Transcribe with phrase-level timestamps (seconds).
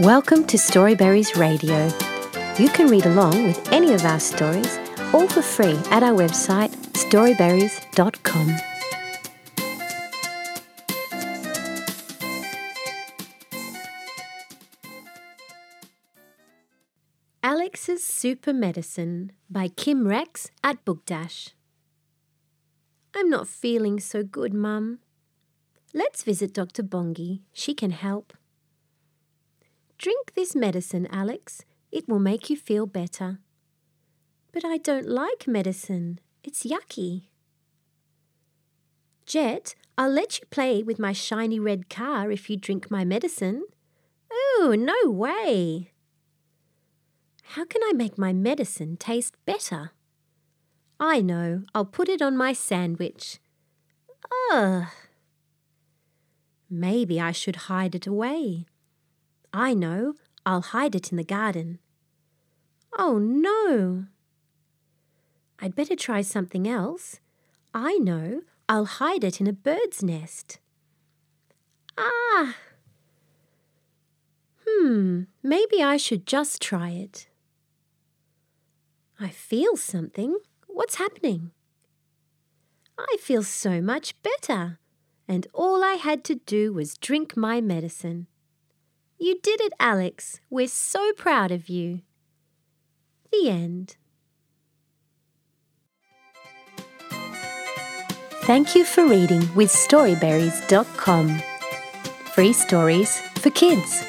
[0.00, 1.84] Welcome to Storyberries Radio.
[2.58, 4.78] You can read along with any of our stories,
[5.12, 8.56] all for free at our website storyberries.com.
[17.42, 21.50] Alex's Super Medicine by Kim Rex at Book Dash.
[23.14, 25.00] I'm not feeling so good, Mum.
[25.92, 26.82] Let's visit Dr.
[26.82, 27.40] Bongi.
[27.52, 28.32] She can help.
[30.00, 31.66] Drink this medicine, Alex.
[31.92, 33.38] It will make you feel better.
[34.50, 36.20] But I don't like medicine.
[36.42, 37.24] It's yucky.
[39.26, 43.64] Jet, I'll let you play with my shiny red car if you drink my medicine.
[44.32, 45.92] Oh, no way.
[47.42, 49.90] How can I make my medicine taste better?
[50.98, 53.38] I know, I'll put it on my sandwich.
[54.50, 54.84] Ugh.
[56.70, 58.64] Maybe I should hide it away.
[59.52, 60.14] I know,
[60.46, 61.78] I'll hide it in the garden.
[62.96, 64.06] Oh no!
[65.58, 67.20] I'd better try something else.
[67.74, 70.58] I know, I'll hide it in a bird's nest.
[71.98, 72.56] Ah!
[74.66, 77.28] Hmm, maybe I should just try it.
[79.18, 80.38] I feel something.
[80.66, 81.50] What's happening?
[82.98, 84.78] I feel so much better,
[85.28, 88.28] and all I had to do was drink my medicine.
[89.22, 90.40] You did it, Alex.
[90.48, 92.00] We're so proud of you.
[93.30, 93.96] The end.
[98.44, 101.42] Thank you for reading with Storyberries.com.
[102.32, 104.02] Free stories for kids.